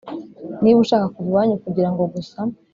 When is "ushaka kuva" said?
0.85-1.29